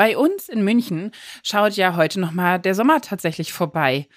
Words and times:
Bei 0.00 0.16
uns 0.16 0.48
in 0.48 0.64
München 0.64 1.10
schaut 1.42 1.76
ja 1.76 1.94
heute 1.94 2.20
noch 2.20 2.32
mal 2.32 2.58
der 2.58 2.74
Sommer 2.74 3.02
tatsächlich 3.02 3.52
vorbei. 3.52 4.08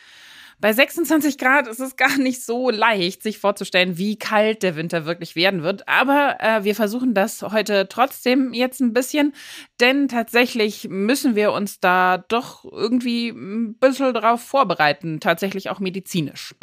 Bei 0.62 0.72
26 0.72 1.38
Grad 1.38 1.68
ist 1.68 1.82
es 1.82 1.98
gar 1.98 2.18
nicht 2.18 2.42
so 2.42 2.70
leicht, 2.70 3.22
sich 3.22 3.38
vorzustellen, 3.38 3.98
wie 3.98 4.16
kalt 4.16 4.64
der 4.64 4.78
Winter 4.78 5.06
wirklich 5.06 5.36
werden 5.36 5.62
wird. 5.62 5.90
Aber 5.90 6.38
äh, 6.40 6.64
wir 6.64 6.74
versuchen 6.74 7.14
das 7.14 7.42
heute 7.42 7.90
trotzdem 7.90 8.54
jetzt 8.54 8.80
ein 8.80 8.94
bisschen, 8.94 9.34
denn 9.82 10.08
tatsächlich 10.08 10.88
müssen 10.90 11.36
wir 11.36 11.52
uns 11.52 11.82
da 11.82 12.24
doch 12.30 12.64
irgendwie 12.64 13.32
ein 13.32 13.76
bisschen 13.78 14.14
drauf 14.14 14.42
vorbereiten, 14.42 15.20
tatsächlich 15.20 15.70
auch 15.70 15.82
medizinisch. 15.82 16.56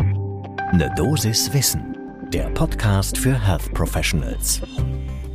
Eine 0.73 0.91
Dosis 0.97 1.53
Wissen, 1.53 1.95
der 2.33 2.49
Podcast 2.55 3.19
für 3.19 3.39
Health 3.39 3.75
Professionals. 3.75 4.63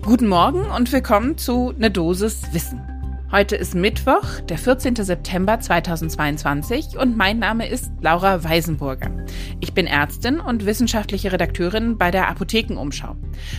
Guten 0.01 0.27
Morgen 0.27 0.71
und 0.71 0.91
willkommen 0.91 1.37
zu 1.37 1.71
Ne 1.77 1.91
Dosis 1.91 2.51
Wissen. 2.51 2.94
Heute 3.31 3.55
ist 3.55 3.73
Mittwoch, 3.73 4.39
der 4.47 4.59
14. 4.59 4.95
September 4.97 5.59
2022 5.59 6.95
und 6.97 7.17
mein 7.17 7.39
Name 7.39 7.67
ist 7.67 7.91
Laura 7.99 8.43
Weisenburger. 8.43 9.09
Ich 9.59 9.73
bin 9.73 9.87
Ärztin 9.87 10.39
und 10.39 10.67
wissenschaftliche 10.67 11.31
Redakteurin 11.31 11.97
bei 11.97 12.11
der 12.11 12.29
Apothekenumschau. 12.29 13.15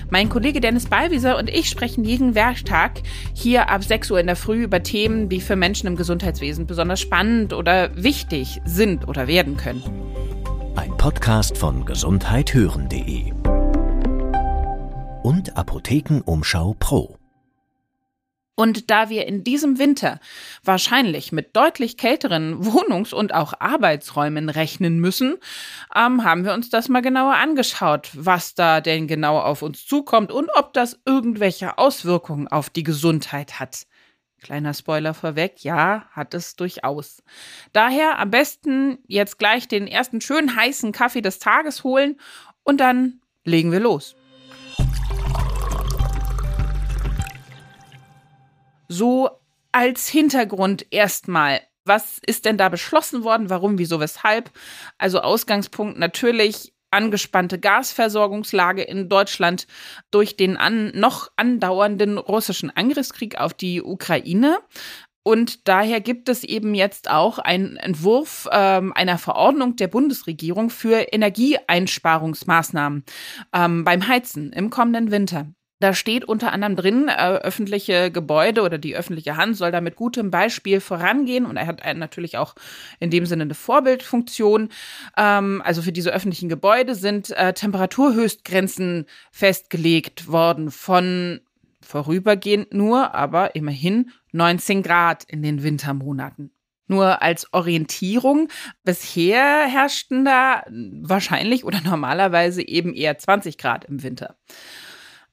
Mein 0.09 0.29
Kollege 0.29 0.61
Dennis 0.61 0.87
Ballwieser 0.87 1.37
und 1.37 1.51
ich 1.51 1.69
sprechen 1.69 2.05
jeden 2.05 2.37
Werktag 2.37 3.03
hier 3.35 3.69
ab 3.69 3.83
6 3.83 4.13
Uhr 4.13 4.21
in 4.21 4.27
der 4.27 4.37
Früh 4.37 4.63
über 4.63 4.85
Themen, 4.85 5.29
die 5.29 5.41
für 5.41 5.57
Menschen 5.57 5.89
im 5.89 5.97
Gesundheitswesen 5.97 6.67
besonders 6.67 7.01
spannend 7.01 7.53
oder 7.53 7.91
wichtig 7.97 8.61
sind 8.65 9.09
oder 9.09 9.27
werden 9.27 9.57
können. 9.57 9.83
Ein 10.77 10.97
Podcast 10.97 11.59
von 11.59 11.85
gesundheithören.de 11.85 13.33
und 15.23 15.57
Apothekenumschau 15.57 16.77
Pro. 16.79 17.17
Und 18.57 18.91
da 18.91 19.11
wir 19.11 19.27
in 19.27 19.45
diesem 19.45 19.79
Winter 19.79 20.19
wahrscheinlich 20.65 21.31
mit 21.31 21.55
deutlich 21.55 21.97
kälteren 21.99 22.65
Wohnungs- 22.65 23.13
und 23.13 23.33
auch 23.35 23.53
Arbeitsräumen 23.61 24.49
rechnen 24.49 24.99
müssen, 24.99 25.37
ähm, 25.95 26.25
haben 26.25 26.45
wir 26.45 26.55
uns 26.55 26.71
das 26.71 26.89
mal 26.89 27.03
genauer 27.03 27.35
angeschaut, 27.35 28.11
was 28.15 28.55
da 28.55 28.81
denn 28.81 29.07
genau 29.07 29.39
auf 29.39 29.63
uns 29.63 29.87
zukommt 29.87 30.33
und 30.33 30.49
ob 30.57 30.73
das 30.73 30.99
irgendwelche 31.05 31.79
Auswirkungen 31.79 32.49
auf 32.49 32.71
die 32.71 32.83
Gesundheit 32.83 33.61
hat. 33.61 33.87
Kleiner 34.43 34.75
Spoiler 34.75 35.13
vorweg, 35.13 35.63
ja, 35.65 36.07
hat 36.13 36.33
es 36.33 36.57
durchaus. 36.57 37.23
Daher 37.73 38.19
am 38.19 38.31
besten 38.31 38.99
jetzt 39.07 39.39
gleich 39.39 39.69
den 39.69 39.87
ersten 39.87 40.21
schön 40.21 40.57
heißen 40.57 40.93
Kaffee 40.93 41.23
des 41.23 41.39
Tages 41.39 41.85
holen 41.85 42.19
und 42.63 42.79
dann 42.79 43.21
legen 43.45 43.71
wir 43.71 43.81
los. 43.81 44.17
So 48.89 49.31
als 49.73 50.09
Hintergrund 50.09 50.87
erstmal. 50.91 51.61
Was 51.85 52.19
ist 52.27 52.47
denn 52.47 52.59
da 52.59 52.69
beschlossen 52.69 53.23
worden? 53.23 53.49
Warum, 53.49 53.79
wieso, 53.79 54.01
weshalb? 54.01 54.51
Also 54.99 55.21
Ausgangspunkt 55.21 55.99
natürlich 55.99 56.73
angespannte 56.91 57.59
Gasversorgungslage 57.59 58.83
in 58.83 59.09
Deutschland 59.09 59.67
durch 60.11 60.37
den 60.37 60.57
an, 60.57 60.93
noch 60.95 61.31
andauernden 61.37 62.19
russischen 62.19 62.71
Angriffskrieg 62.75 63.39
auf 63.39 63.55
die 63.55 63.83
Ukraine. 63.83 64.59
Und 65.23 65.67
daher 65.69 66.01
gibt 66.01 66.29
es 66.29 66.45
eben 66.45 66.75
jetzt 66.75 67.11
auch 67.11 67.39
einen 67.39 67.77
Entwurf 67.77 68.49
ähm, 68.53 68.93
einer 68.93 69.19
Verordnung 69.19 69.75
der 69.75 69.89
Bundesregierung 69.89 70.71
für 70.71 71.01
Energieeinsparungsmaßnahmen 71.13 73.05
ähm, 73.53 73.85
beim 73.85 74.07
Heizen 74.07 74.53
im 74.53 74.71
kommenden 74.71 75.11
Winter. 75.11 75.49
Da 75.79 75.93
steht 75.93 76.25
unter 76.25 76.53
anderem 76.53 76.75
drin, 76.75 77.09
äh, 77.09 77.13
öffentliche 77.13 78.11
Gebäude 78.11 78.63
oder 78.63 78.79
die 78.79 78.97
öffentliche 78.97 79.37
Hand 79.37 79.59
soll 79.59 79.71
da 79.71 79.83
mit 79.83 79.97
gutem 79.97 80.31
Beispiel 80.31 80.81
vorangehen 80.81 81.45
und 81.45 81.59
er 81.59 81.67
hat 81.67 81.83
natürlich 81.97 82.39
auch 82.39 82.55
in 82.99 83.11
dem 83.11 83.27
Sinne 83.27 83.43
eine 83.43 83.55
Vorbildfunktion. 83.55 84.71
Ähm, 85.19 85.61
also 85.65 85.83
für 85.83 85.93
diese 85.93 86.13
öffentlichen 86.13 86.49
Gebäude 86.49 86.95
sind 86.95 87.31
äh, 87.31 87.53
Temperaturhöchstgrenzen 87.53 89.05
festgelegt 89.31 90.29
worden 90.29 90.71
von 90.71 91.41
vorübergehend 91.83 92.73
nur, 92.73 93.15
aber 93.15 93.55
immerhin 93.55 94.11
19 94.33 94.83
Grad 94.83 95.25
in 95.25 95.43
den 95.43 95.63
Wintermonaten. 95.63 96.53
Nur 96.89 97.21
als 97.21 97.53
Orientierung, 97.53 98.49
bisher 98.83 99.67
herrschten 99.67 100.25
da 100.25 100.65
wahrscheinlich 101.03 101.65
oder 101.65 101.81
normalerweise 101.85 102.67
eben 102.67 102.95
eher 102.95 103.19
20 103.19 103.59
Grad 103.59 103.85
im 103.85 104.03
Winter. 104.03 104.37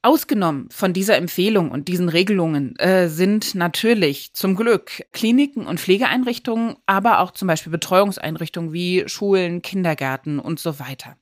Ausgenommen 0.06 0.68
von 0.70 0.92
dieser 0.92 1.16
Empfehlung 1.16 1.72
und 1.72 1.88
diesen 1.88 2.10
Regelungen 2.10 2.76
äh, 2.76 3.08
sind 3.08 3.56
natürlich 3.56 4.34
zum 4.34 4.58
Glück 4.58 5.04
Kliniken 5.14 5.66
und 5.66 5.80
Pflegeeinrichtungen, 5.80 6.76
aber 6.86 7.20
auch 7.20 7.32
zum 7.32 7.48
Beispiel 7.48 7.72
Betreuungseinrichtungen 7.72 8.74
wie 8.74 9.06
Schulen, 9.08 9.62
Kindergärten 9.62 10.40
und 10.40 10.60
so 10.60 10.78
weiter. 10.78 11.16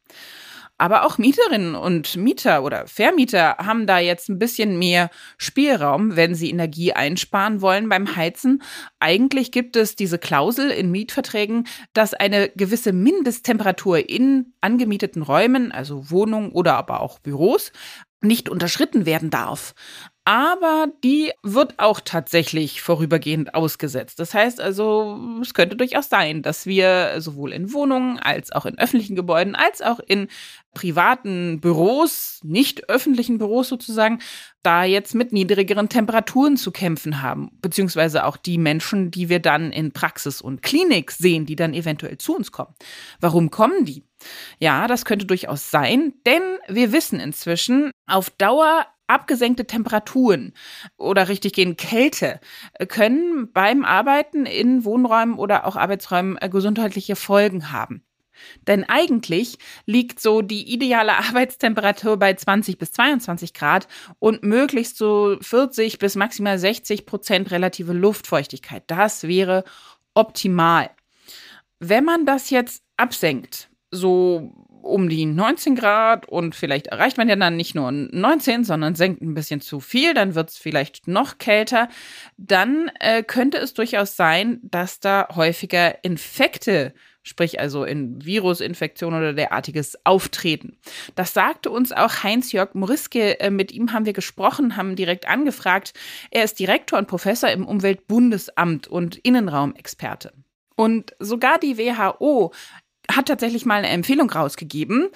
Aber 0.80 1.06
auch 1.06 1.20
Mieterinnen 1.20 1.76
und 1.76 2.16
Mieter 2.16 2.64
oder 2.64 2.88
Vermieter 2.88 3.58
haben 3.60 3.86
da 3.86 4.00
jetzt 4.00 4.30
ein 4.30 4.40
bisschen 4.40 4.80
mehr 4.80 5.12
Spielraum, 5.38 6.16
wenn 6.16 6.34
sie 6.34 6.50
Energie 6.50 6.92
einsparen 6.92 7.62
wollen 7.62 7.88
beim 7.88 8.16
Heizen. 8.16 8.64
Eigentlich 9.00 9.52
gibt 9.52 9.76
es 9.76 9.96
diese 9.96 10.18
Klausel 10.18 10.72
in 10.72 10.90
Mietverträgen, 10.90 11.68
dass 11.94 12.16
eine 12.16 12.50
gewisse 12.56 12.94
Mindesttemperatur 12.94 14.10
in 14.10 14.54
angemieteten 14.60 15.22
Räumen, 15.22 15.72
also 15.72 16.10
Wohnungen 16.10 16.52
oder 16.52 16.78
aber 16.78 17.02
auch 17.02 17.20
Büros, 17.20 17.72
nicht 18.22 18.50
unterschritten 18.50 19.06
werden 19.06 19.30
darf. 19.30 19.74
Aber 20.24 20.88
die 21.04 21.32
wird 21.42 21.80
auch 21.80 22.00
tatsächlich 22.00 22.84
vorübergehend 22.84 23.56
ausgesetzt. 23.56 24.20
Das 24.20 24.36
heißt 24.36 24.62
also, 24.62 25.20
es 25.42 25.56
könnte 25.56 25.76
durchaus 25.76 26.10
sein, 26.10 26.44
dass 26.44 26.68
wir 26.68 27.20
sowohl 27.20 27.52
in 27.52 27.74
Wohnungen 27.74 28.20
als 28.20 28.52
auch 28.52 28.68
in 28.68 28.78
öffentlichen 28.78 29.16
Gebäuden 29.16 29.56
als 29.56 29.82
auch 29.82 30.00
in 30.00 30.28
privaten 30.76 31.60
Büros, 31.60 32.40
nicht 32.44 32.88
öffentlichen 32.88 33.40
Büros 33.40 33.68
sozusagen, 33.70 34.20
da 34.62 34.84
jetzt 34.84 35.16
mit 35.16 35.34
niedrigeren 35.34 35.90
Temperaturen 35.90 36.56
zu 36.56 36.72
kämpfen 36.72 37.24
haben. 37.24 37.50
Beziehungsweise 37.60 38.26
auch 38.26 38.38
die 38.38 38.60
Menschen, 38.60 39.10
die 39.10 39.28
wir 39.28 39.40
dann 39.40 39.72
in 39.72 39.92
Praxis 39.92 40.40
und 40.40 40.62
Klinik 40.62 41.10
sehen, 41.12 41.48
die 41.48 41.56
dann 41.56 41.74
eventuell 41.74 42.20
zu 42.20 42.36
uns 42.36 42.52
kommen. 42.52 42.76
Warum 43.20 43.50
kommen 43.50 43.86
die? 43.86 44.04
Ja, 44.60 44.88
das 44.88 45.06
könnte 45.06 45.26
durchaus 45.26 45.72
sein, 45.72 46.14
denn 46.26 46.42
wir 46.68 46.92
wissen 46.92 47.20
inzwischen, 47.20 47.92
auf 48.08 48.30
Dauer 48.32 48.86
abgesenkte 49.12 49.66
Temperaturen 49.66 50.54
oder 50.98 51.28
richtig 51.28 51.54
gehen 51.54 51.76
Kälte 51.76 52.40
können 52.88 53.52
beim 53.52 53.84
Arbeiten 53.84 54.46
in 54.46 54.86
Wohnräumen 54.86 55.36
oder 55.36 55.68
auch 55.68 55.76
Arbeitsräumen 55.76 56.38
äh, 56.40 56.50
gesundheitliche 56.50 57.18
Folgen 57.18 57.72
haben. 57.72 58.04
Denn 58.68 58.84
eigentlich 58.86 59.58
liegt 59.86 60.20
so 60.20 60.42
die 60.42 60.74
ideale 60.74 61.18
Arbeitstemperatur 61.18 62.18
bei 62.18 62.34
20 62.34 62.78
bis 62.78 62.92
22 62.94 63.54
Grad 63.54 63.88
und 64.20 64.44
möglichst 64.44 64.98
so 64.98 65.38
40 65.42 66.00
bis 66.00 66.16
maximal 66.16 66.58
60 66.58 67.06
Prozent 67.06 67.52
relative 67.52 67.94
Luftfeuchtigkeit. 67.94 68.84
Das 68.88 69.24
wäre 69.24 69.64
optimal. 70.14 70.90
Wenn 71.80 72.06
man 72.06 72.26
das 72.26 72.50
jetzt 72.50 72.84
absenkt 72.98 73.71
so 73.92 74.52
um 74.82 75.10
die 75.10 75.26
19 75.26 75.76
Grad 75.76 76.28
und 76.28 76.56
vielleicht 76.56 76.88
erreicht 76.88 77.18
man 77.18 77.30
ja 77.30 77.36
dann 77.36 77.56
nicht 77.56 77.76
nur 77.76 77.92
19, 77.92 78.64
sondern 78.64 78.96
senkt 78.96 79.22
ein 79.22 79.36
bisschen 79.36 79.62
zu 79.62 79.80
viel, 79.80 80.14
dann 80.14 80.34
wird 80.34 80.50
es 80.50 80.58
vielleicht 80.58 81.08
noch 81.08 81.38
kälter. 81.38 81.88
Dann 82.38 82.90
äh, 83.00 83.22
könnte 83.22 83.58
es 83.60 83.74
durchaus 83.74 84.16
sein, 84.16 84.60
dass 84.64 85.00
da 85.00 85.28
häufiger 85.36 86.04
Infekte 86.04 86.94
sprich 87.24 87.60
also 87.60 87.84
in 87.84 88.26
Virusinfektionen 88.26 89.20
oder 89.20 89.34
derartiges 89.34 89.96
auftreten. 90.06 90.78
Das 91.16 91.34
sagte 91.34 91.70
uns 91.70 91.92
auch 91.92 92.24
Heinz-Jörg 92.24 92.74
Moriske. 92.74 93.40
Äh, 93.40 93.52
mit 93.52 93.72
ihm 93.72 93.94
haben 93.94 94.06
wir 94.06 94.14
gesprochen, 94.14 94.76
haben 94.76 94.96
direkt 94.96 95.28
angefragt. 95.28 95.94
Er 96.32 96.44
ist 96.44 96.60
Direktor 96.60 96.98
und 96.98 97.08
Professor 97.08 97.50
im 97.50 97.68
Umweltbundesamt 97.68 98.88
und 98.88 99.18
Innenraumexperte. 99.18 100.34
Und 100.76 101.16
sogar 101.20 101.60
die 101.60 101.78
WHO 101.78 102.54
hat 103.16 103.28
tatsächlich 103.28 103.66
mal 103.66 103.76
eine 103.76 103.90
Empfehlung 103.90 104.30
rausgegeben, 104.30 105.10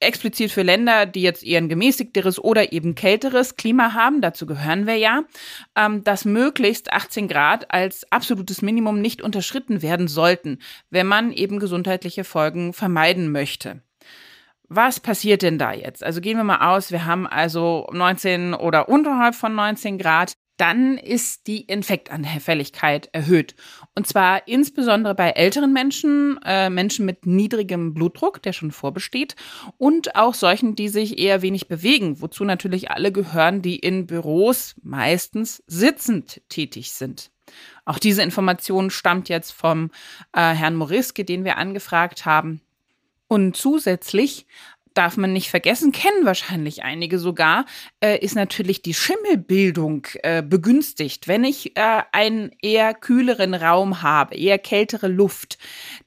explizit 0.00 0.52
für 0.52 0.62
Länder, 0.62 1.06
die 1.06 1.22
jetzt 1.22 1.44
eher 1.44 1.58
ein 1.58 1.68
gemäßigteres 1.68 2.38
oder 2.38 2.72
eben 2.72 2.94
kälteres 2.94 3.56
Klima 3.56 3.94
haben, 3.94 4.20
dazu 4.20 4.46
gehören 4.46 4.86
wir 4.86 4.96
ja, 4.96 5.22
ähm, 5.76 6.04
dass 6.04 6.24
möglichst 6.24 6.92
18 6.92 7.28
Grad 7.28 7.72
als 7.72 8.10
absolutes 8.12 8.62
Minimum 8.62 9.00
nicht 9.00 9.22
unterschritten 9.22 9.82
werden 9.82 10.08
sollten, 10.08 10.58
wenn 10.90 11.06
man 11.06 11.32
eben 11.32 11.58
gesundheitliche 11.58 12.24
Folgen 12.24 12.72
vermeiden 12.72 13.32
möchte. 13.32 13.82
Was 14.68 15.00
passiert 15.00 15.42
denn 15.42 15.58
da 15.58 15.72
jetzt? 15.72 16.04
Also 16.04 16.20
gehen 16.20 16.36
wir 16.36 16.44
mal 16.44 16.74
aus, 16.74 16.92
wir 16.92 17.06
haben 17.06 17.26
also 17.26 17.88
19 17.90 18.52
oder 18.54 18.88
unterhalb 18.88 19.34
von 19.34 19.54
19 19.54 19.96
Grad 19.98 20.34
dann 20.58 20.98
ist 20.98 21.46
die 21.46 21.62
Infektanfälligkeit 21.62 23.08
erhöht. 23.12 23.54
Und 23.94 24.06
zwar 24.06 24.46
insbesondere 24.46 25.14
bei 25.14 25.30
älteren 25.30 25.72
Menschen, 25.72 26.38
äh, 26.44 26.68
Menschen 26.68 27.06
mit 27.06 27.26
niedrigem 27.26 27.94
Blutdruck, 27.94 28.42
der 28.42 28.52
schon 28.52 28.72
vorbesteht, 28.72 29.36
und 29.78 30.16
auch 30.16 30.34
solchen, 30.34 30.74
die 30.74 30.88
sich 30.88 31.18
eher 31.18 31.42
wenig 31.42 31.68
bewegen, 31.68 32.20
wozu 32.20 32.44
natürlich 32.44 32.90
alle 32.90 33.12
gehören, 33.12 33.62
die 33.62 33.76
in 33.76 34.06
Büros 34.06 34.74
meistens 34.82 35.62
sitzend 35.66 36.42
tätig 36.48 36.92
sind. 36.92 37.30
Auch 37.84 37.98
diese 37.98 38.22
Information 38.22 38.90
stammt 38.90 39.28
jetzt 39.28 39.52
vom 39.52 39.90
äh, 40.32 40.52
Herrn 40.52 40.76
Moriske, 40.76 41.24
den 41.24 41.44
wir 41.44 41.56
angefragt 41.56 42.26
haben. 42.26 42.60
Und 43.28 43.56
zusätzlich 43.56 44.46
darf 44.94 45.16
man 45.16 45.32
nicht 45.32 45.50
vergessen, 45.50 45.92
kennen 45.92 46.24
wahrscheinlich 46.24 46.82
einige 46.82 47.18
sogar, 47.18 47.66
äh, 48.00 48.18
ist 48.18 48.34
natürlich 48.34 48.82
die 48.82 48.94
Schimmelbildung 48.94 50.06
äh, 50.22 50.42
begünstigt. 50.42 51.28
Wenn 51.28 51.44
ich 51.44 51.76
äh, 51.76 52.02
einen 52.12 52.50
eher 52.62 52.94
kühleren 52.94 53.54
Raum 53.54 54.02
habe, 54.02 54.34
eher 54.34 54.58
kältere 54.58 55.08
Luft, 55.08 55.58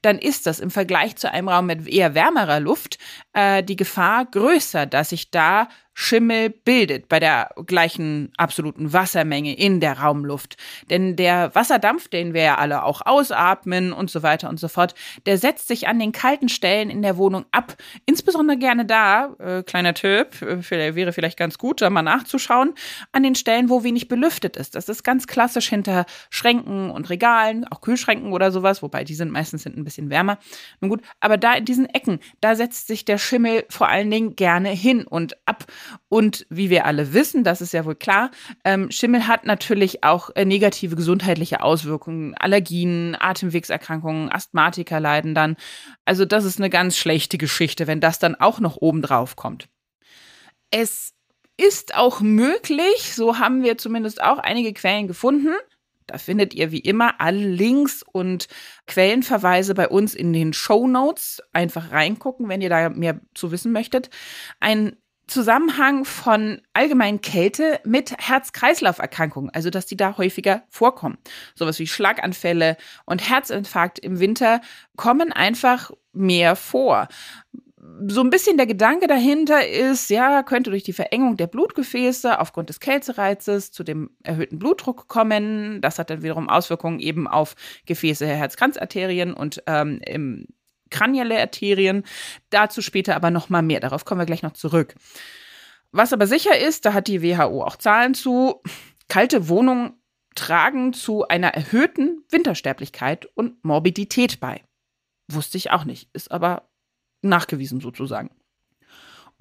dann 0.02 0.18
ist 0.18 0.46
das 0.46 0.60
im 0.60 0.70
Vergleich 0.70 1.16
zu 1.16 1.30
einem 1.30 1.48
Raum 1.48 1.66
mit 1.66 1.88
eher 1.88 2.14
wärmerer 2.14 2.60
Luft 2.60 2.98
äh, 3.32 3.62
die 3.62 3.76
Gefahr 3.76 4.26
größer, 4.26 4.86
dass 4.86 5.12
ich 5.12 5.30
da 5.30 5.68
Schimmel 5.94 6.50
bildet 6.50 7.08
bei 7.08 7.20
der 7.20 7.50
gleichen 7.66 8.32
absoluten 8.36 8.92
Wassermenge 8.92 9.54
in 9.56 9.80
der 9.80 9.98
Raumluft. 9.98 10.56
Denn 10.90 11.16
der 11.16 11.54
Wasserdampf, 11.54 12.08
den 12.08 12.34
wir 12.34 12.42
ja 12.42 12.54
alle 12.56 12.84
auch 12.84 13.02
ausatmen 13.04 13.92
und 13.92 14.10
so 14.10 14.22
weiter 14.22 14.48
und 14.48 14.58
so 14.58 14.68
fort, 14.68 14.94
der 15.26 15.38
setzt 15.38 15.68
sich 15.68 15.88
an 15.88 15.98
den 15.98 16.12
kalten 16.12 16.48
Stellen 16.48 16.90
in 16.90 17.02
der 17.02 17.16
Wohnung 17.16 17.44
ab. 17.50 17.76
Insbesondere 18.06 18.56
gerne 18.56 18.86
da, 18.86 19.34
äh, 19.38 19.62
kleiner 19.62 19.94
Tipp, 19.94 20.40
äh, 20.42 20.94
wäre 20.94 21.12
vielleicht 21.12 21.38
ganz 21.38 21.58
gut, 21.58 21.82
da 21.82 21.90
mal 21.90 22.02
nachzuschauen, 22.02 22.74
an 23.12 23.22
den 23.22 23.34
Stellen, 23.34 23.68
wo 23.68 23.84
wenig 23.84 24.08
belüftet 24.08 24.56
ist. 24.56 24.74
Das 24.74 24.88
ist 24.88 25.02
ganz 25.02 25.26
klassisch 25.26 25.68
hinter 25.68 26.06
Schränken 26.30 26.90
und 26.90 27.10
Regalen, 27.10 27.66
auch 27.66 27.80
Kühlschränken 27.80 28.32
oder 28.32 28.50
sowas, 28.50 28.82
wobei 28.82 29.04
die 29.04 29.14
sind 29.14 29.30
meistens 29.30 29.62
sind 29.62 29.76
ein 29.76 29.84
bisschen 29.84 30.10
wärmer. 30.10 30.38
Nun 30.80 30.90
gut, 30.90 31.02
aber 31.20 31.36
da 31.36 31.54
in 31.54 31.64
diesen 31.64 31.86
Ecken, 31.86 32.20
da 32.40 32.54
setzt 32.54 32.86
sich 32.86 33.04
der 33.04 33.18
Schimmel 33.18 33.64
vor 33.68 33.88
allen 33.88 34.10
Dingen 34.10 34.36
gerne 34.36 34.70
hin 34.70 35.06
und 35.06 35.36
ab. 35.46 35.64
Und 36.08 36.46
wie 36.50 36.70
wir 36.70 36.86
alle 36.86 37.12
wissen, 37.12 37.44
das 37.44 37.60
ist 37.60 37.72
ja 37.72 37.84
wohl 37.84 37.94
klar, 37.94 38.30
ähm, 38.64 38.90
Schimmel 38.90 39.26
hat 39.26 39.44
natürlich 39.44 40.04
auch 40.04 40.30
äh, 40.34 40.44
negative 40.44 40.96
gesundheitliche 40.96 41.62
Auswirkungen. 41.62 42.34
Allergien, 42.34 43.16
Atemwegserkrankungen, 43.18 44.30
Asthmatiker 44.30 45.00
leiden 45.00 45.34
dann. 45.34 45.56
Also 46.04 46.24
das 46.24 46.44
ist 46.44 46.58
eine 46.58 46.70
ganz 46.70 46.96
schlechte 46.96 47.38
Geschichte, 47.38 47.86
wenn 47.86 48.00
das 48.00 48.18
dann 48.18 48.34
auch 48.34 48.60
noch 48.60 48.76
oben 48.76 49.02
drauf 49.02 49.36
kommt. 49.36 49.68
Es 50.70 51.12
ist 51.56 51.94
auch 51.94 52.20
möglich, 52.20 53.14
so 53.14 53.38
haben 53.38 53.62
wir 53.62 53.78
zumindest 53.78 54.22
auch 54.22 54.38
einige 54.38 54.72
Quellen 54.72 55.06
gefunden, 55.06 55.54
da 56.06 56.18
findet 56.18 56.54
ihr 56.54 56.70
wie 56.72 56.80
immer 56.80 57.20
alle 57.20 57.48
Links 57.48 58.02
und 58.02 58.48
Quellenverweise 58.86 59.74
bei 59.74 59.88
uns 59.88 60.14
in 60.14 60.32
den 60.32 60.52
Show 60.52 60.86
Notes. 60.86 61.42
Einfach 61.52 61.90
reingucken, 61.90 62.48
wenn 62.48 62.60
ihr 62.60 62.68
da 62.68 62.90
mehr 62.90 63.20
zu 63.34 63.50
wissen 63.50 63.72
möchtet. 63.72 64.10
Ein 64.60 64.96
Zusammenhang 65.32 66.04
von 66.04 66.60
allgemeinen 66.74 67.22
Kälte 67.22 67.80
mit 67.84 68.12
Herz-Kreislauf-Erkrankungen, 68.18 69.50
also 69.50 69.70
dass 69.70 69.86
die 69.86 69.96
da 69.96 70.18
häufiger 70.18 70.62
vorkommen. 70.68 71.16
Sowas 71.54 71.78
wie 71.78 71.86
Schlaganfälle 71.86 72.76
und 73.06 73.28
Herzinfarkt 73.28 73.98
im 73.98 74.20
Winter 74.20 74.60
kommen 74.96 75.32
einfach 75.32 75.90
mehr 76.12 76.54
vor. 76.54 77.08
So 78.06 78.20
ein 78.20 78.30
bisschen 78.30 78.58
der 78.58 78.66
Gedanke 78.66 79.06
dahinter 79.06 79.66
ist, 79.66 80.10
ja, 80.10 80.42
könnte 80.42 80.70
durch 80.70 80.84
die 80.84 80.92
Verengung 80.92 81.36
der 81.38 81.46
Blutgefäße 81.46 82.38
aufgrund 82.38 82.68
des 82.68 82.78
Kältereizes 82.78 83.72
zu 83.72 83.84
dem 83.84 84.10
erhöhten 84.22 84.58
Blutdruck 84.58 85.08
kommen. 85.08 85.80
Das 85.80 85.98
hat 85.98 86.10
dann 86.10 86.22
wiederum 86.22 86.48
Auswirkungen 86.50 87.00
eben 87.00 87.26
auf 87.26 87.56
Gefäße, 87.86 88.26
Herz-Kranzarterien 88.26 89.32
und 89.32 89.62
ähm, 89.66 90.00
im 90.04 90.46
kranielle 90.92 91.40
Arterien. 91.40 92.04
Dazu 92.50 92.82
später 92.82 93.16
aber 93.16 93.30
noch 93.30 93.48
mal 93.48 93.62
mehr. 93.62 93.80
Darauf 93.80 94.04
kommen 94.04 94.20
wir 94.20 94.26
gleich 94.26 94.42
noch 94.42 94.52
zurück. 94.52 94.94
Was 95.90 96.12
aber 96.12 96.26
sicher 96.26 96.58
ist, 96.58 96.84
da 96.84 96.94
hat 96.94 97.08
die 97.08 97.22
WHO 97.22 97.64
auch 97.64 97.76
Zahlen 97.76 98.14
zu, 98.14 98.62
kalte 99.08 99.48
Wohnungen 99.48 99.94
tragen 100.34 100.92
zu 100.92 101.28
einer 101.28 101.48
erhöhten 101.48 102.24
Wintersterblichkeit 102.30 103.26
und 103.34 103.62
Morbidität 103.64 104.40
bei. 104.40 104.62
Wusste 105.30 105.58
ich 105.58 105.70
auch 105.70 105.84
nicht, 105.84 106.08
ist 106.14 106.30
aber 106.30 106.70
nachgewiesen 107.22 107.80
sozusagen. 107.80 108.30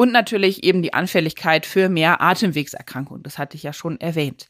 Und 0.02 0.12
natürlich 0.12 0.64
eben 0.64 0.82
die 0.82 0.96
Anfälligkeit 0.96 1.64
für 1.64 1.88
mehr 1.88 2.22
Atemwegserkrankungen. 2.22 3.22
Das 3.22 3.38
hatte 3.38 3.56
ich 3.56 3.62
ja 3.62 3.72
schon 3.72 4.02
erwähnt. 4.02 4.48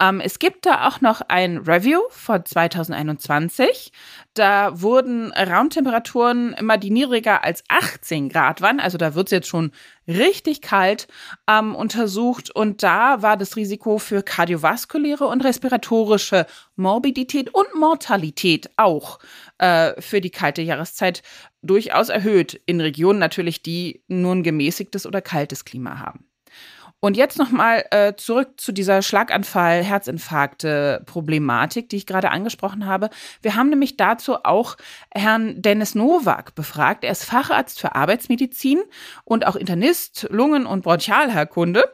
Ähm, 0.00 0.20
es 0.20 0.40
gibt 0.40 0.66
da 0.66 0.88
auch 0.88 1.00
noch 1.00 1.20
ein 1.28 1.58
Review 1.58 2.00
von 2.10 2.44
2021. 2.44 3.92
Da 4.34 4.80
wurden 4.80 5.30
Raumtemperaturen 5.30 6.54
immer 6.54 6.76
die 6.76 6.90
niedriger 6.90 7.44
als 7.44 7.62
18 7.68 8.30
Grad 8.30 8.62
waren. 8.62 8.80
Also 8.80 8.98
da 8.98 9.14
wird 9.14 9.28
es 9.28 9.30
jetzt 9.30 9.46
schon 9.46 9.70
richtig 10.08 10.60
kalt 10.60 11.06
ähm, 11.48 11.76
untersucht. 11.76 12.50
Und 12.50 12.82
da 12.82 13.22
war 13.22 13.36
das 13.36 13.54
Risiko 13.54 13.98
für 13.98 14.24
kardiovaskuläre 14.24 15.28
und 15.28 15.44
respiratorische 15.44 16.46
Morbidität 16.74 17.54
und 17.54 17.76
Mortalität 17.76 18.68
auch 18.76 19.20
äh, 19.60 20.00
für 20.00 20.20
die 20.20 20.30
kalte 20.30 20.62
Jahreszeit 20.62 21.22
durchaus 21.62 22.08
erhöht. 22.08 22.60
In 22.66 22.80
Regionen 22.80 23.18
natürlich, 23.18 23.62
die 23.62 24.02
nur 24.08 24.34
ein 24.34 24.42
gemäßigtes 24.42 25.06
oder 25.06 25.20
kaltes 25.20 25.64
Klima 25.64 25.98
haben. 25.98 26.29
Und 27.02 27.16
jetzt 27.16 27.38
nochmal 27.38 27.84
äh, 27.92 28.14
zurück 28.14 28.60
zu 28.60 28.72
dieser 28.72 29.00
Schlaganfall, 29.00 29.82
Herzinfarkte 29.82 31.02
Problematik, 31.06 31.88
die 31.88 31.96
ich 31.96 32.06
gerade 32.06 32.30
angesprochen 32.30 32.84
habe. 32.84 33.08
Wir 33.40 33.54
haben 33.54 33.70
nämlich 33.70 33.96
dazu 33.96 34.44
auch 34.44 34.76
Herrn 35.10 35.62
Dennis 35.62 35.94
Nowak 35.94 36.54
befragt. 36.54 37.02
Er 37.04 37.12
ist 37.12 37.24
Facharzt 37.24 37.80
für 37.80 37.94
Arbeitsmedizin 37.94 38.80
und 39.24 39.46
auch 39.46 39.56
Internist, 39.56 40.26
Lungen- 40.30 40.66
und 40.66 40.82
Bronchialherkunde, 40.82 41.84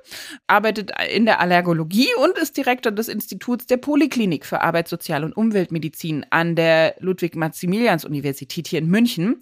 arbeitet 0.48 0.90
in 1.14 1.24
der 1.24 1.38
Allergologie 1.38 2.08
und 2.24 2.36
ist 2.36 2.56
Direktor 2.56 2.90
des 2.90 3.06
Instituts 3.06 3.66
der 3.66 3.76
Poliklinik 3.76 4.44
für 4.44 4.60
Arbeits-, 4.60 4.90
Sozial- 4.90 5.22
und 5.22 5.36
Umweltmedizin 5.36 6.26
an 6.30 6.56
der 6.56 6.96
Ludwig-Maximilians-Universität 6.98 8.66
hier 8.66 8.80
in 8.80 8.88
München. 8.88 9.40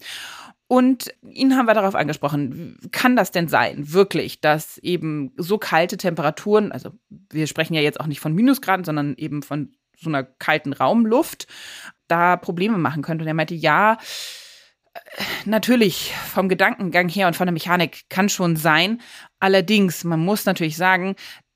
Und 0.66 1.12
ihn 1.22 1.56
haben 1.56 1.66
wir 1.66 1.74
darauf 1.74 1.94
angesprochen, 1.94 2.78
kann 2.90 3.16
das 3.16 3.30
denn 3.30 3.48
sein, 3.48 3.92
wirklich, 3.92 4.40
dass 4.40 4.78
eben 4.78 5.32
so 5.36 5.58
kalte 5.58 5.98
Temperaturen, 5.98 6.72
also 6.72 6.90
wir 7.10 7.46
sprechen 7.46 7.74
ja 7.74 7.82
jetzt 7.82 8.00
auch 8.00 8.06
nicht 8.06 8.20
von 8.20 8.34
Minusgraden, 8.34 8.84
sondern 8.84 9.14
eben 9.16 9.42
von 9.42 9.72
so 9.96 10.08
einer 10.08 10.24
kalten 10.24 10.72
Raumluft, 10.72 11.46
da 12.08 12.36
Probleme 12.36 12.78
machen 12.78 13.02
könnte. 13.02 13.22
Und 13.22 13.28
er 13.28 13.34
meinte, 13.34 13.54
ja, 13.54 13.98
äh, 14.94 15.00
natürlich 15.44 16.14
vom 16.32 16.48
Gedankengang 16.48 17.08
her 17.08 17.26
und 17.26 17.36
von 17.36 17.46
der 17.46 17.52
Mechanik 17.52 18.08
kann 18.08 18.28
schon 18.28 18.56
sein. 18.56 19.00
Allerdings, 19.40 20.04
man 20.04 20.20
muss 20.20 20.46
natürlich 20.46 20.76
sagen, 20.76 21.14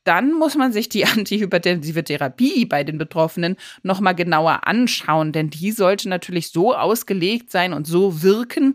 dann 0.09 0.33
muss 0.33 0.55
man 0.57 0.73
sich 0.73 0.89
die 0.89 1.05
antihypertensive 1.07 2.03
Therapie 2.03 2.65
bei 2.65 2.83
den 2.83 2.99
Betroffenen 2.99 3.57
nochmal 3.83 4.15
genauer 4.15 4.67
anschauen, 4.67 5.33
denn 5.33 5.51
die 5.51 5.71
sollte 5.71 6.09
natürlich 6.09 6.49
so 6.49 6.75
ausgelegt 6.75 7.50
sein 7.50 7.75
und 7.75 7.87
so 7.87 8.23
wirken, 8.23 8.75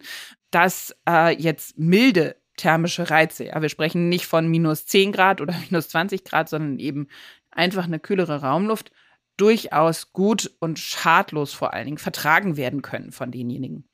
dass 0.52 0.96
äh, 1.10 1.36
jetzt 1.36 1.78
milde 1.80 2.36
thermische 2.56 3.10
Reize, 3.10 3.46
ja, 3.46 3.62
wir 3.64 3.70
sprechen 3.70 4.10
nicht 4.10 4.28
von 4.28 4.48
minus 4.48 4.86
10 4.86 5.12
Grad 5.12 5.42
oder 5.42 5.56
minus 5.70 5.90
20 5.90 6.24
Grad, 6.24 6.50
sondern 6.50 6.78
eben 6.78 7.08
einfach 7.50 7.86
eine 7.86 8.00
kühlere 8.00 8.42
Raumluft, 8.42 8.92
durchaus 9.38 10.14
gut 10.14 10.52
und 10.60 10.80
schadlos 10.80 11.54
vor 11.54 11.74
allen 11.74 11.86
Dingen 11.86 11.98
vertragen 11.98 12.56
werden 12.56 12.82
können 12.82 13.12
von 13.12 13.32
denjenigen. 13.32 13.90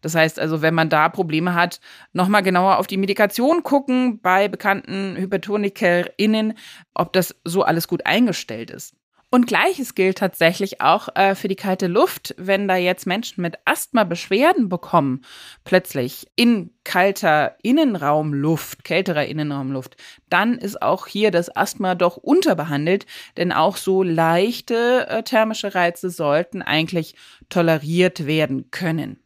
Das 0.00 0.14
heißt 0.14 0.38
also, 0.38 0.62
wenn 0.62 0.74
man 0.74 0.88
da 0.88 1.08
Probleme 1.08 1.54
hat, 1.54 1.80
nochmal 2.12 2.42
genauer 2.42 2.78
auf 2.78 2.86
die 2.86 2.96
Medikation 2.96 3.62
gucken 3.62 4.20
bei 4.20 4.48
bekannten 4.48 5.16
HypertonikerInnen, 5.16 6.54
ob 6.94 7.12
das 7.12 7.36
so 7.44 7.62
alles 7.62 7.86
gut 7.88 8.06
eingestellt 8.06 8.70
ist. 8.70 8.96
Und 9.32 9.46
gleiches 9.46 9.94
gilt 9.94 10.18
tatsächlich 10.18 10.80
auch 10.80 11.08
äh, 11.14 11.36
für 11.36 11.46
die 11.46 11.56
kalte 11.56 11.86
Luft, 11.86 12.34
wenn 12.36 12.66
da 12.66 12.74
jetzt 12.74 13.06
Menschen 13.06 13.42
mit 13.42 13.58
Asthma 13.64 14.02
Beschwerden 14.02 14.68
bekommen, 14.68 15.22
plötzlich 15.62 16.26
in 16.34 16.72
kalter 16.82 17.54
Innenraumluft, 17.62 18.82
kälterer 18.82 19.26
Innenraumluft, 19.26 19.96
dann 20.28 20.58
ist 20.58 20.82
auch 20.82 21.06
hier 21.06 21.30
das 21.30 21.54
Asthma 21.54 21.94
doch 21.94 22.16
unterbehandelt, 22.16 23.06
denn 23.36 23.52
auch 23.52 23.76
so 23.76 24.02
leichte 24.02 25.06
äh, 25.08 25.22
thermische 25.22 25.76
Reize 25.76 26.10
sollten 26.10 26.60
eigentlich 26.60 27.14
toleriert 27.48 28.26
werden 28.26 28.72
können. 28.72 29.22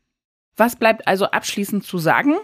Was 0.54 0.76
bleibt 0.76 1.08
also 1.08 1.24
abschließend 1.26 1.82
zu 1.82 1.96
sagen? 1.96 2.34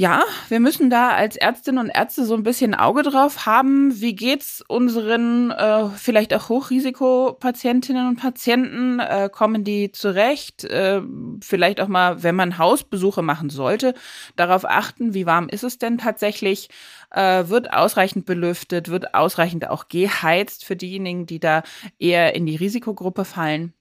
Ja, 0.00 0.22
wir 0.48 0.60
müssen 0.60 0.90
da 0.90 1.08
als 1.08 1.34
Ärztinnen 1.34 1.84
und 1.84 1.90
Ärzte 1.90 2.24
so 2.24 2.34
ein 2.34 2.44
bisschen 2.44 2.72
Auge 2.72 3.02
drauf 3.02 3.46
haben. 3.46 4.00
Wie 4.00 4.14
geht's 4.14 4.62
unseren 4.68 5.50
äh, 5.50 5.88
vielleicht 5.88 6.32
auch 6.34 6.48
Hochrisikopatientinnen 6.48 8.06
und 8.06 8.14
Patienten? 8.20 9.00
Äh, 9.00 9.28
kommen 9.28 9.64
die 9.64 9.90
zurecht? 9.90 10.62
Äh, 10.62 11.02
vielleicht 11.42 11.80
auch 11.80 11.88
mal, 11.88 12.22
wenn 12.22 12.36
man 12.36 12.58
Hausbesuche 12.58 13.22
machen 13.22 13.50
sollte, 13.50 13.92
darauf 14.36 14.64
achten, 14.64 15.14
wie 15.14 15.26
warm 15.26 15.48
ist 15.48 15.64
es 15.64 15.78
denn 15.78 15.98
tatsächlich? 15.98 16.68
Äh, 17.10 17.48
wird 17.48 17.72
ausreichend 17.72 18.24
belüftet? 18.24 18.90
Wird 18.90 19.14
ausreichend 19.14 19.68
auch 19.68 19.88
geheizt 19.88 20.64
für 20.64 20.76
diejenigen, 20.76 21.26
die 21.26 21.40
da 21.40 21.64
eher 21.98 22.36
in 22.36 22.46
die 22.46 22.54
Risikogruppe 22.54 23.24
fallen? 23.24 23.74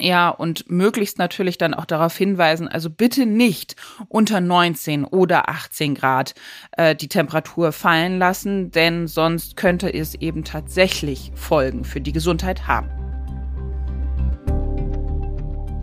Ja, 0.00 0.30
und 0.30 0.70
möglichst 0.70 1.18
natürlich 1.18 1.58
dann 1.58 1.74
auch 1.74 1.84
darauf 1.84 2.16
hinweisen, 2.16 2.68
also 2.68 2.88
bitte 2.88 3.26
nicht 3.26 3.76
unter 4.08 4.40
19 4.40 5.04
oder 5.04 5.50
18 5.50 5.94
Grad 5.94 6.34
äh, 6.72 6.96
die 6.96 7.08
Temperatur 7.08 7.72
fallen 7.72 8.18
lassen, 8.18 8.70
denn 8.70 9.06
sonst 9.06 9.56
könnte 9.56 9.92
es 9.92 10.14
eben 10.14 10.42
tatsächlich 10.42 11.32
Folgen 11.34 11.84
für 11.84 12.00
die 12.00 12.12
Gesundheit 12.12 12.66
haben. 12.66 12.88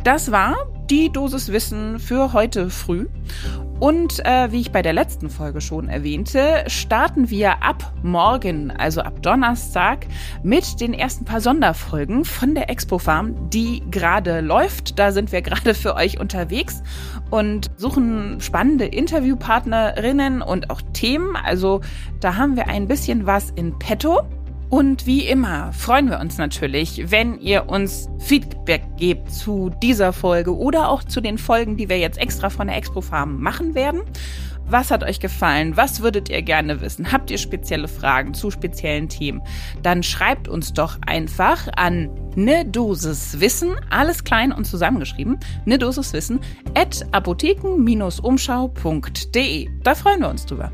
Das 0.03 0.31
war 0.31 0.55
die 0.89 1.11
Dosis 1.11 1.51
Wissen 1.51 1.99
für 1.99 2.33
heute 2.33 2.71
früh. 2.71 3.07
Und 3.79 4.25
äh, 4.25 4.51
wie 4.51 4.61
ich 4.61 4.71
bei 4.71 4.81
der 4.81 4.93
letzten 4.93 5.29
Folge 5.29 5.61
schon 5.61 5.87
erwähnte, 5.87 6.63
starten 6.65 7.29
wir 7.29 7.61
ab 7.61 7.93
morgen, 8.01 8.71
also 8.71 9.01
ab 9.01 9.21
Donnerstag, 9.21 10.07
mit 10.41 10.81
den 10.81 10.95
ersten 10.95 11.25
paar 11.25 11.41
Sonderfolgen 11.41 12.25
von 12.25 12.55
der 12.55 12.71
Expo 12.71 12.97
Farm, 12.97 13.51
die 13.51 13.83
gerade 13.91 14.41
läuft. 14.41 14.97
Da 14.97 15.11
sind 15.11 15.31
wir 15.31 15.41
gerade 15.43 15.75
für 15.75 15.95
euch 15.95 16.19
unterwegs 16.19 16.81
und 17.29 17.69
suchen 17.77 18.41
spannende 18.41 18.85
Interviewpartnerinnen 18.85 20.41
und 20.41 20.71
auch 20.71 20.81
Themen. 20.93 21.35
Also 21.35 21.81
da 22.19 22.35
haben 22.35 22.55
wir 22.55 22.67
ein 22.69 22.87
bisschen 22.87 23.27
was 23.27 23.51
in 23.51 23.77
petto. 23.77 24.23
Und 24.69 25.05
wie 25.05 25.25
immer 25.25 25.71
freuen 25.71 26.09
wir 26.09 26.19
uns 26.19 26.37
natürlich, 26.37 27.09
wenn 27.09 27.39
ihr 27.39 27.69
uns 27.69 28.09
Feedback 28.19 28.83
gebt 28.97 29.31
zu 29.31 29.71
dieser 29.81 30.11
Folge 30.11 30.53
oder 30.55 30.89
auch 30.89 31.03
zu 31.03 31.21
den 31.21 31.37
Folgen, 31.37 31.77
die 31.77 31.87
wir 31.87 31.99
jetzt 31.99 32.17
extra 32.17 32.49
von 32.49 32.67
der 32.67 32.75
Expo 32.75 32.99
Farm 32.99 33.41
machen 33.41 33.75
werden. 33.75 34.01
Was 34.69 34.91
hat 34.91 35.05
euch 35.05 35.21
gefallen? 35.21 35.77
Was 35.77 36.01
würdet 36.01 36.27
ihr 36.27 36.41
gerne 36.41 36.81
wissen? 36.81 37.13
Habt 37.13 37.31
ihr 37.31 37.37
spezielle 37.37 37.87
Fragen 37.87 38.33
zu 38.33 38.51
speziellen 38.51 39.07
Themen? 39.07 39.41
Dann 39.81 40.03
schreibt 40.03 40.49
uns 40.49 40.73
doch 40.73 40.97
einfach 41.05 41.69
an 41.77 42.09
ne 42.35 42.65
Dosis 42.65 43.39
Wissen, 43.39 43.77
alles 43.89 44.25
klein 44.25 44.51
und 44.51 44.65
zusammengeschrieben, 44.65 45.39
ne 45.63 45.77
Dosis 45.77 46.11
Wissen, 46.11 46.41
at 46.75 47.05
apotheken-umschau.de. 47.13 49.69
Da 49.83 49.95
freuen 49.95 50.19
wir 50.19 50.29
uns 50.29 50.45
drüber. 50.45 50.73